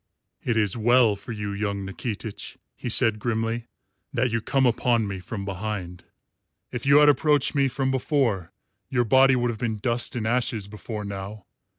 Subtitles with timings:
[0.41, 3.67] "It is well for you, young Nikitich," he said grimly,
[4.11, 6.05] "that you come upon me from behind.
[6.71, 8.51] If you had approached me from before,
[8.89, 11.45] your body would have been dust and ashes before now.